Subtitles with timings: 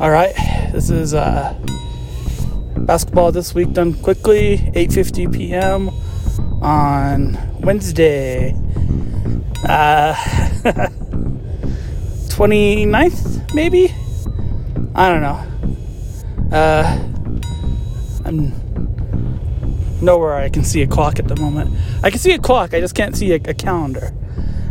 [0.00, 0.32] All right,
[0.70, 1.58] this is uh,
[2.76, 4.58] basketball this week done quickly.
[4.76, 5.88] 8:50 p.m.
[6.62, 8.54] on Wednesday,
[9.68, 10.14] uh,
[12.30, 13.92] 29th, maybe.
[14.94, 16.56] I don't know.
[16.56, 16.96] Uh,
[18.24, 18.52] I'm
[20.00, 21.74] nowhere I can see a clock at the moment.
[22.04, 22.72] I can see a clock.
[22.72, 24.12] I just can't see a, a calendar.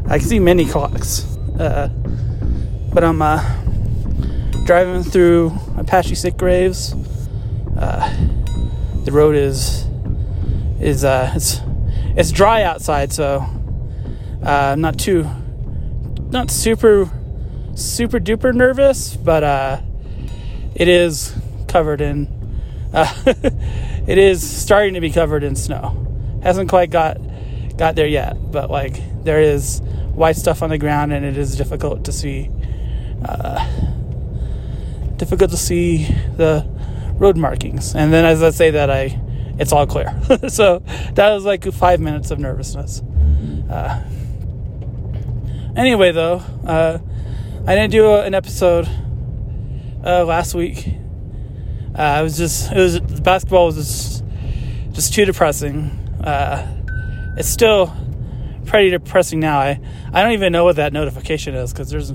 [0.05, 1.25] I can see many clocks.
[1.59, 1.89] Uh,
[2.93, 3.43] but I'm uh,
[4.67, 6.93] driving through Apache-Sitgreaves.
[7.77, 8.13] Uh,
[9.05, 9.87] the road is
[10.81, 11.61] is uh, it's
[12.17, 13.45] it's dry outside, so
[14.43, 15.25] uh, not too
[16.31, 17.09] not super
[17.75, 19.79] super duper nervous, but uh,
[20.75, 21.33] it is
[21.69, 22.27] covered in
[22.93, 25.95] uh, it is starting to be covered in snow.
[26.43, 27.17] Hasn't quite got
[27.77, 29.79] got there yet, but like there is
[30.13, 32.51] white stuff on the ground, and it is difficult to see.
[33.23, 33.65] Uh,
[35.17, 36.05] difficult to see
[36.37, 36.65] the
[37.17, 37.95] road markings.
[37.95, 39.19] And then as I say that, I
[39.59, 40.19] it's all clear.
[40.49, 40.79] so
[41.13, 43.01] that was like five minutes of nervousness.
[43.69, 44.01] Uh,
[45.75, 46.99] anyway, though, uh,
[47.65, 48.87] I didn't do a, an episode
[50.05, 50.87] uh, last week.
[51.97, 54.23] Uh, I was just it was basketball was just
[54.93, 55.89] just too depressing.
[56.23, 56.65] Uh,
[57.37, 57.95] it's still
[58.65, 59.59] pretty depressing now.
[59.59, 59.79] I
[60.13, 62.11] I don't even know what that notification is because there's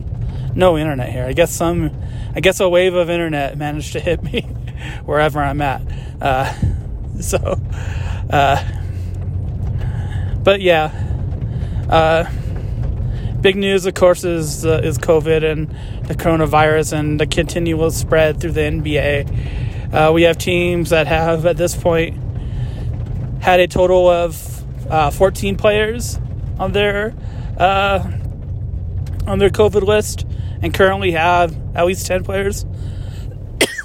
[0.55, 1.25] no internet here.
[1.25, 1.91] I guess some
[2.34, 4.41] I guess a wave of internet managed to hit me
[5.05, 5.83] wherever I'm at.
[6.20, 6.53] Uh,
[7.20, 7.61] so,
[8.31, 8.64] uh,
[10.42, 10.91] but yeah,
[11.91, 12.30] uh,
[13.41, 15.69] big news, of course, is uh, is COVID and
[16.08, 19.92] the coronavirus and the continual spread through the NBA.
[19.92, 22.18] Uh, we have teams that have, at this point,
[23.42, 26.18] had a total of uh, 14 players
[26.58, 27.14] on their
[27.58, 30.27] on their COVID list
[30.62, 32.64] and currently have at least 10 players.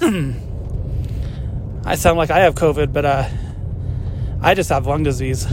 [1.84, 3.28] I sound like I have COVID, but uh,
[4.40, 5.46] I just have lung disease.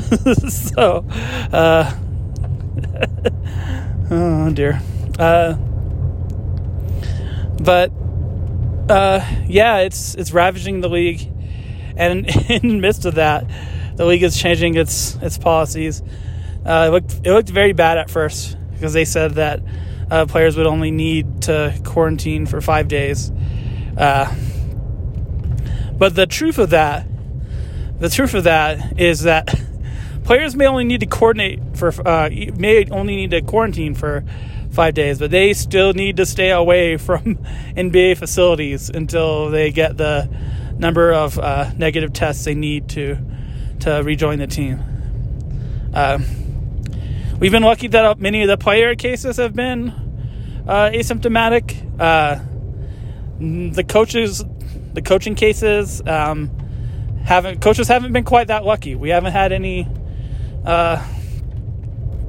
[0.73, 1.05] so,
[1.51, 1.91] uh,
[4.11, 4.81] oh dear.
[5.17, 5.55] Uh,
[7.61, 7.91] but
[8.89, 11.27] uh, yeah, it's it's ravaging the league,
[11.97, 13.45] and in the midst of that,
[13.95, 16.03] the league is changing its its policies.
[16.65, 19.61] Uh, it looked it looked very bad at first because they said that
[20.09, 23.31] uh, players would only need to quarantine for five days.
[23.97, 24.33] Uh,
[25.97, 27.07] but the truth of that,
[27.99, 29.53] the truth of that is that
[30.23, 34.23] players may only need to coordinate for uh, may only need to quarantine for
[34.71, 37.35] five days, but they still need to stay away from
[37.75, 40.29] NBA facilities until they get the
[40.77, 43.17] number of uh, negative tests they need to
[43.79, 44.83] to rejoin the team.
[47.35, 49.89] Uh, We've been lucky that many of the player cases have been
[50.67, 51.99] uh, asymptomatic.
[51.99, 52.39] Uh,
[53.39, 54.43] the coaches,
[54.93, 56.49] the coaching cases, um,
[57.25, 58.95] haven't coaches haven't been quite that lucky.
[58.95, 59.87] We haven't had any.
[60.63, 61.05] Uh,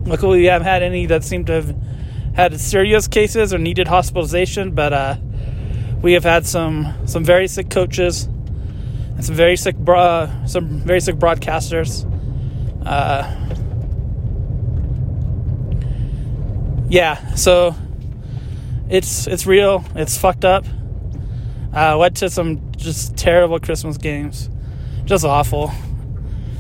[0.05, 1.77] luckily, we haven't had any that seem to have
[2.35, 4.73] had serious cases or needed hospitalization.
[4.73, 5.17] But uh,
[6.03, 11.01] we have had some some very sick coaches and some very sick bro- some very
[11.01, 12.05] sick broadcasters.
[12.85, 13.43] Uh,
[16.89, 17.75] yeah, so
[18.89, 19.85] it's it's real.
[19.95, 20.65] It's fucked up.
[21.73, 24.49] Uh, went to some just terrible Christmas games,
[25.05, 25.73] just awful,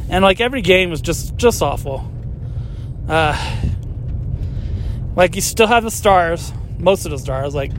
[0.08, 2.10] and like every game was just just awful.
[3.08, 3.34] Uh,
[5.14, 7.54] like you still have the stars, most of the stars.
[7.54, 7.72] Like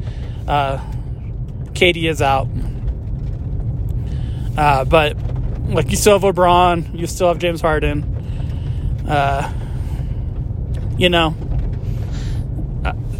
[0.47, 0.77] uh,
[1.73, 2.47] KD is out,
[4.57, 5.17] uh, but
[5.67, 8.13] like you still have LeBron, you still have James Harden.
[9.07, 9.53] Uh,
[10.97, 11.35] you know,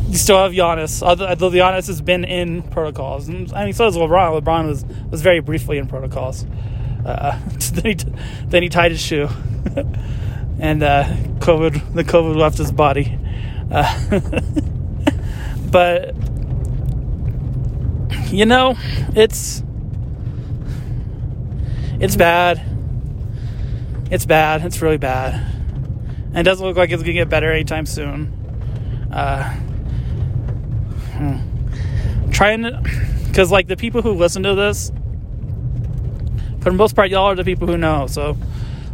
[0.07, 3.29] you still have Giannis, although, Giannis has been in protocols.
[3.29, 4.41] I mean, so does LeBron.
[4.41, 6.45] LeBron was, was very briefly in protocols.
[7.05, 7.37] Uh,
[7.73, 7.93] then, he,
[8.47, 9.27] then he tied his shoe,
[10.59, 11.03] and uh,
[11.39, 13.17] COVID the COVID left his body.
[13.69, 14.19] Uh,
[15.71, 16.15] but
[18.31, 18.75] you know,
[19.13, 19.61] it's
[21.99, 22.61] it's bad.
[24.09, 24.63] It's bad.
[24.63, 28.33] It's really bad, and it doesn't look like it's gonna get better anytime soon.
[29.11, 29.57] Uh,
[31.17, 32.29] Hmm.
[32.31, 32.81] Trying to,
[33.27, 34.91] because like the people who listen to this,
[36.59, 38.07] for the most part, y'all are the people who know.
[38.07, 38.37] So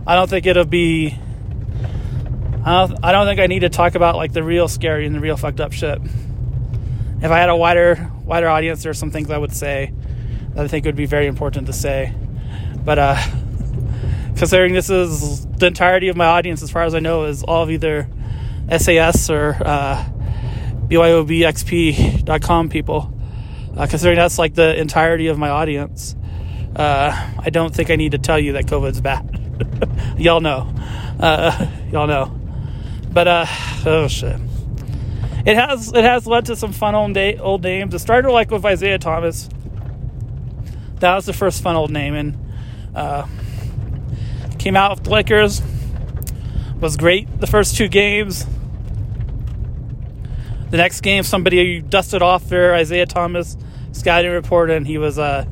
[0.06, 1.18] I don't think it'll be.
[2.66, 5.14] I don't, I don't think I need to talk about like the real scary and
[5.14, 6.00] the real fucked up shit.
[7.22, 9.94] If I had a wider wider audience, there's some things I would say
[10.54, 12.14] that I think would be very important to say.
[12.86, 13.22] But uh,
[14.38, 17.64] considering this is the entirety of my audience, as far as I know, is all
[17.64, 18.08] of either
[18.78, 20.06] SAS or uh,
[20.88, 23.14] BYOBXP.com people,
[23.76, 26.16] uh, considering that's like the entirety of my audience.
[26.76, 29.40] Uh, I don't think I need to tell you that COVID's bad.
[30.18, 30.74] y'all know.
[31.20, 32.40] Uh, y'all know.
[33.12, 33.46] But uh,
[33.86, 34.40] oh shit.
[35.46, 37.94] It has it has led to some fun old, old names.
[37.94, 39.50] It started like with Isaiah Thomas.
[41.00, 42.38] That was the first fun old name, and
[42.96, 43.28] uh,
[44.58, 45.62] came out with Lakers.
[46.80, 48.46] Was great the first two games.
[50.74, 53.58] The next game, somebody dusted off their Isaiah Thomas
[53.92, 55.46] scouting report, and he was uh,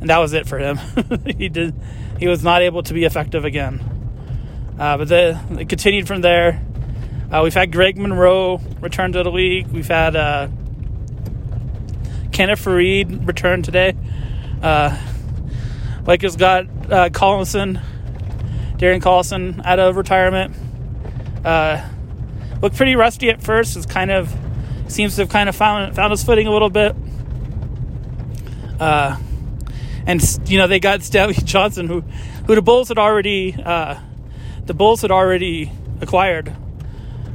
[0.00, 0.78] and that was it for him.
[1.36, 1.74] he did
[2.20, 3.80] he was not able to be effective again.
[4.78, 6.64] Uh, but the, it continued from there.
[7.28, 9.66] Uh, we've had Greg Monroe return to the league.
[9.66, 10.46] We've had uh,
[12.30, 13.96] Kenneth Faried return today.
[14.62, 14.96] Uh,
[16.06, 17.82] Lakers got uh, Collison,
[18.76, 20.54] Darren Collison out of retirement.
[21.44, 21.84] Uh,
[22.60, 23.76] looked pretty rusty at first.
[23.76, 24.32] Is kind of
[24.92, 26.94] seems to have kind of found found his footing a little bit.
[28.78, 29.16] Uh,
[30.06, 32.02] and you know they got Stanley Johnson, who
[32.46, 33.98] who the Bulls had already uh,
[34.66, 36.54] the Bulls had already acquired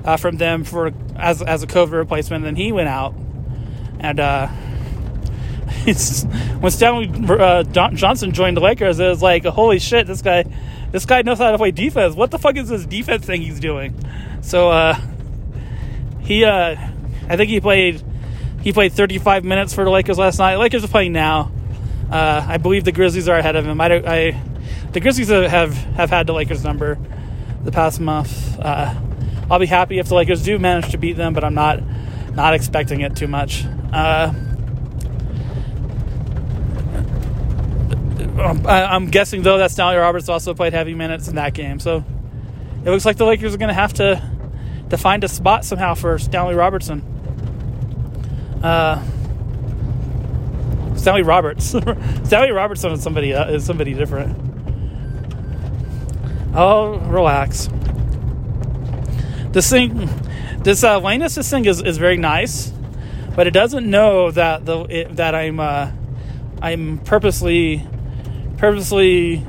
[0.04, 2.46] uh, from them for as as a COVID replacement.
[2.46, 3.16] And then he went out,
[4.00, 4.48] and uh,
[6.60, 10.44] when Stanley uh, Johnson joined the Lakers, it was like, holy shit, this guy,
[10.92, 12.16] this guy knows how to play defense.
[12.16, 13.96] What the fuck is this defense thing he's doing?
[14.42, 15.00] So uh,
[16.20, 16.76] he, uh,
[17.30, 18.02] I think he played,
[18.62, 20.56] he played 35 minutes for the Lakers last night.
[20.56, 21.52] Lakers are playing now.
[22.12, 23.82] Uh, I believe the Grizzlies are ahead of him.
[23.82, 24.42] I, I
[24.94, 26.98] the Grizzlies have have had the Lakers number
[27.64, 28.58] the past month.
[28.60, 28.96] Uh,
[29.52, 31.82] I'll be happy if the Lakers do manage to beat them, but I'm not
[32.34, 33.66] not expecting it too much.
[33.92, 34.34] Uh,
[38.40, 42.06] I, am guessing though that Stanley Roberts also played heavy minutes in that game, so
[42.86, 44.22] it looks like the Lakers are going to have to
[44.90, 47.04] to find a spot somehow for Stanley Robertson.
[48.64, 49.04] Uh,
[50.96, 51.66] Stanley Roberts,
[52.24, 54.36] Sally Robertson is somebody uh, is somebody different.
[56.56, 57.70] Oh, relax
[59.58, 60.08] this thing,
[60.62, 62.72] this uh, assist thing is, is very nice,
[63.36, 65.92] but it doesn't know that the it, that I'm uh,
[66.62, 67.84] I'm purposely
[68.58, 69.44] purposely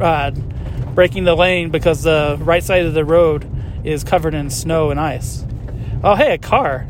[0.00, 0.30] uh,
[0.94, 3.46] breaking the lane because the right side of the road
[3.84, 5.44] is covered in snow and ice.
[6.02, 6.86] Oh, hey, a car.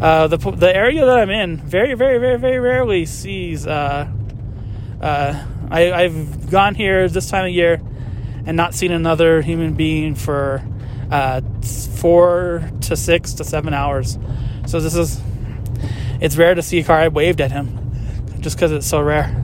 [0.00, 3.66] Uh, the the area that I'm in very very very very rarely sees.
[3.66, 4.08] Uh,
[5.00, 7.80] uh, I, I've gone here this time of year
[8.46, 10.62] and not seen another human being for
[11.10, 11.40] uh,
[11.96, 14.18] four to six to seven hours.
[14.66, 15.20] So this is
[16.20, 16.98] it's rare to see a car.
[16.98, 17.78] I waved at him
[18.40, 19.34] just because it's so rare.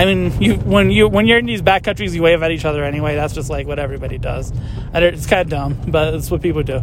[0.00, 2.64] I mean, you when you when you're in these back countries, you wave at each
[2.64, 3.16] other anyway.
[3.16, 4.50] That's just like what everybody does.
[4.94, 6.82] It's kind of dumb, but it's what people do.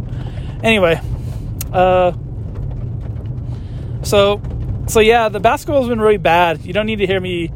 [0.62, 1.00] Anyway,
[1.72, 2.12] uh,
[4.02, 4.40] so
[4.86, 6.64] so yeah, the basketball's been really bad.
[6.64, 7.50] You don't need to hear me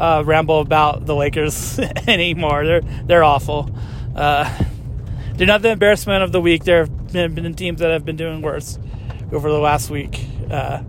[0.00, 1.78] uh, ramble about the Lakers
[2.08, 2.66] anymore.
[2.66, 3.70] They're they're awful.
[4.16, 4.52] Uh,
[5.36, 6.64] they're not the embarrassment of the week.
[6.64, 8.80] There have been, been teams that have been doing worse
[9.30, 10.82] over the last week, uh,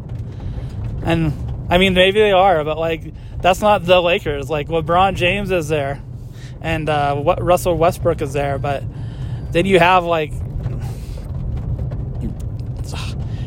[1.03, 1.31] and
[1.69, 3.13] I mean maybe they are, but like
[3.45, 4.49] that's not the Lakers.
[4.49, 6.01] Like LeBron James is there,
[6.61, 8.83] and uh, what Russell Westbrook is there, but
[9.51, 10.31] then you have like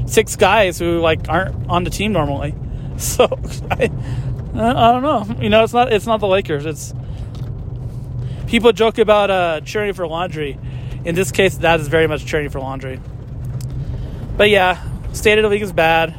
[0.06, 2.54] six guys who like aren't on the team normally.
[2.98, 3.26] So
[3.70, 3.84] I,
[4.54, 5.24] I don't know.
[5.40, 6.66] You know, it's not it's not the Lakers.
[6.66, 6.92] It's
[8.48, 10.58] people joke about uh, cheering for laundry.
[11.04, 13.00] In this case, that is very much cheering for laundry.
[14.36, 16.12] But yeah, state of the league is bad.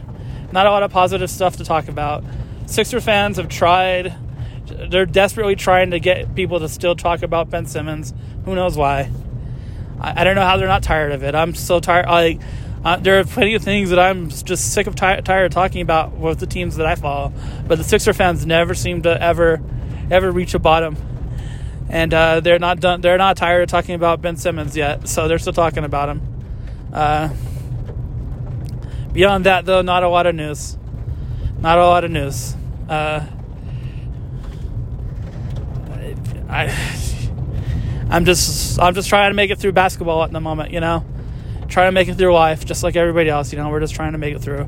[0.54, 2.24] Not a lot of positive stuff to talk about.
[2.70, 4.14] Sixer fans have tried.
[4.68, 8.14] They're desperately trying to get people to still talk about Ben Simmons.
[8.46, 9.10] Who knows why?
[10.00, 11.34] I, I don't know how they're not tired of it.
[11.34, 12.06] I'm so tired.
[12.06, 12.40] Like
[12.86, 16.14] uh, there are plenty of things that I'm just sick of tired of talking about
[16.14, 17.34] with the teams that I follow,
[17.68, 19.62] but the Sixer fans never seem to ever
[20.12, 20.96] ever reach a bottom,
[21.90, 23.02] and uh, they're not done.
[23.02, 26.22] They're not tired of talking about Ben Simmons yet, so they're still talking about him.
[26.94, 27.30] Uh,
[29.12, 30.78] beyond that, though, not a lot of news.
[31.60, 32.56] Not a lot of news.
[32.90, 33.26] Uh,
[36.50, 36.96] I,
[38.10, 41.06] I'm just I'm just trying to make it through basketball at the moment, you know
[41.70, 43.54] trying to make it through life just like everybody else.
[43.54, 44.68] You know, we're just trying to make it through.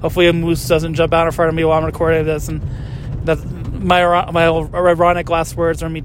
[0.00, 2.62] Hopefully, a moose doesn't jump out in front of me while I'm recording this, and
[3.24, 6.02] that my my ironic last words are me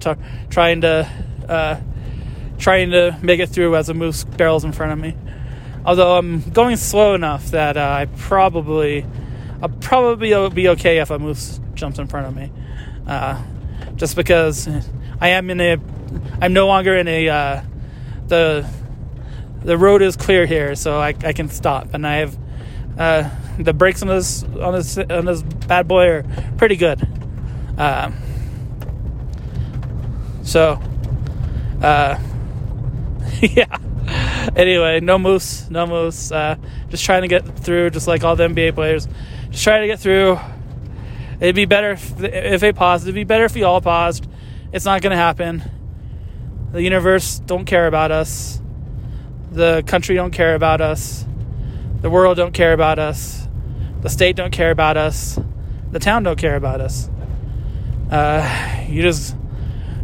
[0.49, 1.09] trying to
[1.47, 1.79] uh,
[2.57, 5.15] trying to make it through as a moose barrels in front of me.
[5.85, 9.05] Although I'm going slow enough that uh, I probably
[9.61, 12.51] I'll probably be okay if a moose jumps in front of me,
[13.07, 13.41] uh,
[13.95, 14.67] just because
[15.19, 15.77] I am in a
[16.41, 17.61] I'm no longer in a uh,
[18.27, 18.69] the
[19.63, 22.37] the road is clear here, so I, I can stop, and I have
[22.97, 26.25] uh, the brakes on this on this on this bad boy are
[26.57, 27.05] pretty good.
[27.77, 28.11] Uh,
[30.43, 30.81] so,
[31.81, 32.17] uh,
[33.41, 33.77] yeah.
[34.55, 36.31] Anyway, no moose, no moose.
[36.31, 36.55] Uh,
[36.89, 39.07] just trying to get through, just like all the NBA players.
[39.49, 40.39] Just trying to get through.
[41.39, 43.05] It'd be better if, if they paused.
[43.05, 44.27] It'd be better if we all paused.
[44.71, 45.63] It's not going to happen.
[46.71, 48.61] The universe don't care about us.
[49.51, 51.25] The country don't care about us.
[52.01, 53.47] The world don't care about us.
[54.01, 55.39] The state don't care about us.
[55.91, 57.09] The town don't care about us.
[58.11, 59.35] Uh, you just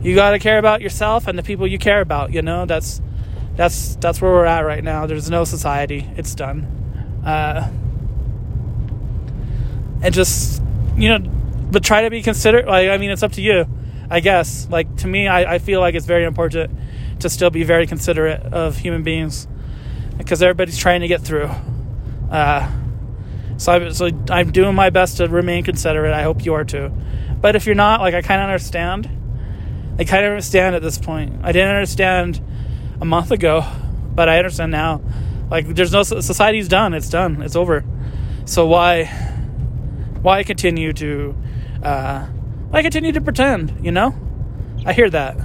[0.01, 2.33] you got to care about yourself and the people you care about.
[2.33, 3.01] You know that's
[3.55, 5.05] that's that's where we're at right now.
[5.05, 6.09] There's no society.
[6.17, 7.21] It's done.
[7.25, 7.69] Uh,
[10.03, 10.61] and just
[10.95, 11.19] you know,
[11.71, 12.67] but try to be considerate.
[12.67, 13.65] Like I mean, it's up to you.
[14.09, 14.67] I guess.
[14.69, 16.71] Like to me, I, I feel like it's very important
[17.21, 19.47] to still be very considerate of human beings
[20.17, 21.49] because everybody's trying to get through.
[22.29, 22.69] Uh,
[23.57, 26.13] so, I, so I'm doing my best to remain considerate.
[26.13, 26.91] I hope you are too.
[27.39, 29.09] But if you're not, like I kind of understand.
[29.97, 31.39] I kind of understand at this point.
[31.43, 32.41] I didn't understand
[32.99, 33.65] a month ago,
[34.13, 35.01] but I understand now.
[35.49, 36.93] Like there's no society's done.
[36.93, 37.41] It's done.
[37.41, 37.83] It's over.
[38.45, 39.32] So why
[40.23, 41.35] why continue to
[41.83, 42.25] uh,
[42.69, 43.85] why continue to pretend?
[43.85, 44.15] You know,
[44.85, 45.37] I hear that.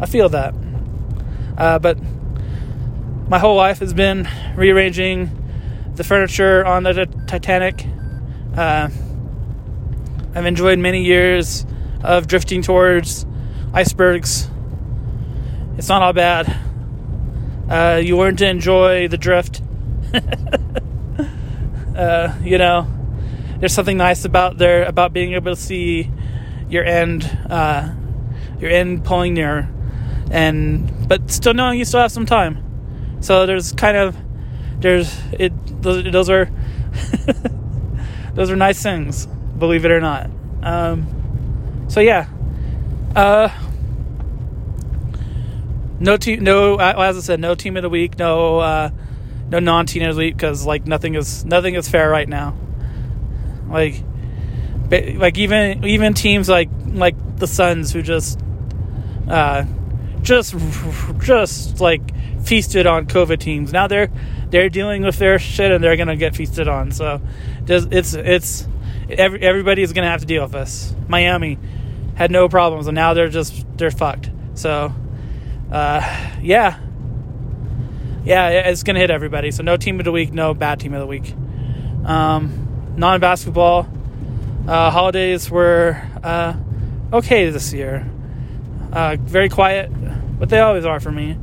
[0.00, 0.54] I feel that.
[1.56, 1.98] Uh, but
[3.28, 5.30] my whole life has been rearranging
[5.94, 7.86] the furniture on the Titanic.
[8.56, 8.90] Uh,
[10.34, 11.64] I've enjoyed many years
[12.02, 13.24] of drifting towards
[13.72, 14.50] icebergs.
[15.78, 16.54] It's not all bad.
[17.70, 19.62] Uh, you learn to enjoy the drift.
[21.96, 22.86] uh, you know,
[23.62, 26.10] there's something nice about there about being able to see
[26.68, 27.92] your end, uh,
[28.58, 29.70] your end pulling near,
[30.32, 32.58] and but still knowing you still have some time.
[33.20, 34.16] So there's kind of
[34.80, 36.50] there's it those, those are
[38.34, 40.28] those are nice things, believe it or not.
[40.64, 42.28] Um, so yeah,
[43.14, 43.48] uh,
[46.00, 46.78] no team, no.
[46.78, 48.90] As I said, no team of the week, no, uh,
[49.50, 52.56] no non-team of the week because like nothing is nothing is fair right now.
[53.68, 54.02] Like,
[54.90, 58.40] like even even teams like like the Suns who just,
[59.28, 59.64] uh,
[60.22, 60.54] just
[61.20, 62.02] just like
[62.44, 63.72] feasted on COVID teams.
[63.72, 64.10] Now they're
[64.50, 66.90] they're dealing with their shit and they're gonna get feasted on.
[66.90, 67.20] So,
[67.66, 68.68] it's it's
[69.08, 70.94] every, everybody is gonna have to deal with this.
[71.08, 71.58] Miami
[72.14, 74.30] had no problems and now they're just they're fucked.
[74.54, 74.92] So
[75.70, 76.00] uh,
[76.42, 76.78] yeah,
[78.24, 79.50] yeah, it's gonna hit everybody.
[79.50, 81.34] So no team of the week, no bad team of the week.
[82.04, 82.61] Um,
[82.96, 83.88] non basketball
[84.66, 86.54] uh, holidays were uh,
[87.12, 88.08] okay this year.
[88.92, 89.90] Uh, very quiet,
[90.38, 91.36] but they always are for me.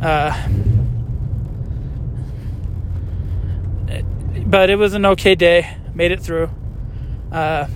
[0.00, 0.48] Uh,
[4.46, 5.76] but it was an okay day.
[5.94, 6.50] Made it through.
[7.32, 7.66] Uh,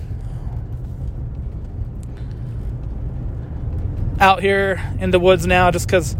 [4.19, 6.15] out here in the woods now just because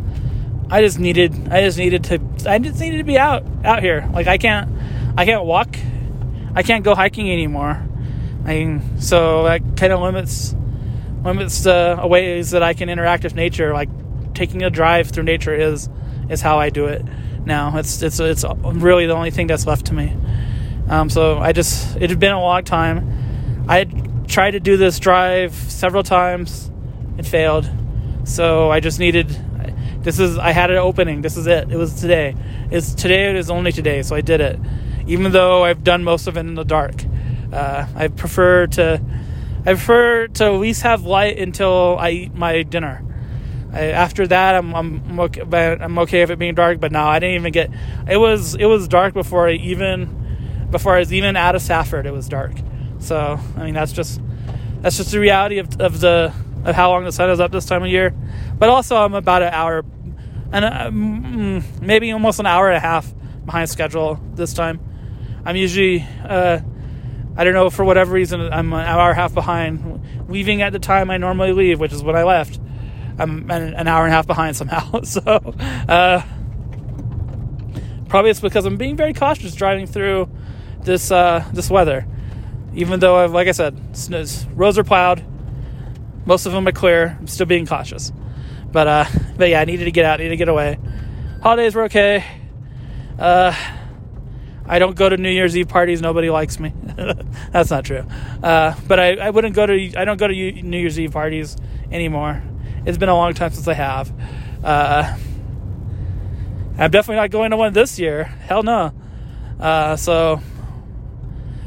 [0.72, 4.10] I just needed I just needed to I just needed to be out out here.
[4.14, 4.70] Like I can't
[5.18, 5.78] I can't walk.
[6.60, 7.82] I can't go hiking anymore.
[8.44, 10.54] I mean, so that kind of limits
[11.24, 13.74] limits the ways that I can interact with nature.
[13.74, 13.88] Like
[14.34, 15.88] taking a drive through nature is
[16.30, 17.06] is how I do it
[17.46, 17.78] now.
[17.78, 20.18] It's it's it's really the only thing that's left to me.
[20.90, 23.66] Um, so I just it had been a long time.
[23.70, 23.86] I
[24.28, 26.70] tried to do this drive several times.
[27.18, 27.72] It failed.
[28.26, 29.30] So I just needed.
[30.02, 31.22] This is I had an opening.
[31.22, 31.72] This is it.
[31.72, 32.36] It was today.
[32.70, 33.30] It's today.
[33.30, 34.02] It is only today.
[34.02, 34.60] So I did it,
[35.10, 37.04] even though I've done most of it in the dark.
[37.52, 39.02] Uh, I prefer to.
[39.62, 43.04] I prefer to at least have light until I eat my dinner.
[43.74, 46.80] I, after that, I'm I'm okay, I'm okay with it being dark.
[46.80, 47.72] But no, I didn't even get.
[48.08, 52.06] It was it was dark before I even before I was even out of Safford.
[52.06, 52.54] It was dark.
[53.00, 54.22] So I mean that's just
[54.82, 56.34] that's just the reality of of the
[56.66, 58.14] of how long the sun is up this time of year.
[58.58, 59.84] But also, I'm about an hour,
[60.52, 60.92] and uh,
[61.82, 63.12] maybe almost an hour and a half
[63.46, 64.80] behind schedule this time.
[65.46, 66.60] I'm usually, uh,
[67.36, 70.74] I don't know, for whatever reason, I'm an hour and a half behind, leaving at
[70.74, 72.60] the time I normally leave, which is when I left.
[73.18, 75.02] I'm an hour and a half behind somehow.
[75.04, 76.22] so, uh,
[78.08, 80.30] probably it's because I'm being very cautious driving through
[80.84, 82.08] this uh, this weather.
[82.76, 83.78] Even though, I've, like I said,
[84.56, 85.24] roads are plowed,
[86.26, 87.18] most of them are clear.
[87.20, 88.14] I'm still being cautious.
[88.72, 89.06] But uh,
[89.38, 90.78] but yeah, I needed to get out, needed to get away.
[91.42, 92.24] Holidays were okay.
[93.18, 93.54] Uh,
[94.70, 96.00] I don't go to New Year's Eve parties.
[96.00, 96.72] Nobody likes me.
[97.52, 98.06] That's not true.
[98.44, 101.58] Uh, but I, I wouldn't go to I don't go to New Year's Eve parties
[101.92, 102.44] anymore.
[102.86, 104.14] it's been a long time since I have.
[104.64, 105.18] Uh,
[106.78, 108.26] I'm definitely not going to one this year.
[108.26, 108.94] Hell no.
[109.60, 110.40] Uh, so,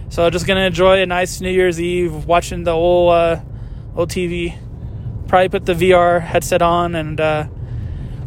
[0.09, 3.41] so just gonna enjoy a nice New Year's Eve watching the old uh,
[3.97, 4.57] old TV.
[5.27, 7.49] Probably put the VR headset on and uh,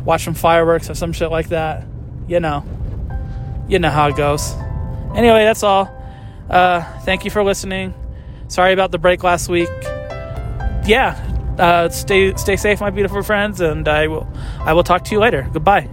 [0.03, 1.88] watch some fireworks or some shit like that.
[2.27, 2.65] You know,
[3.70, 4.53] you know how it goes.
[5.15, 5.91] Anyway, that's all.
[6.50, 7.93] Uh, thank you for listening.
[8.48, 9.69] Sorry about the break last week.
[10.86, 11.15] Yeah,
[11.57, 14.27] uh, stay stay safe, my beautiful friends, and I will
[14.60, 15.50] I will talk to you later.
[15.51, 15.89] Goodbye.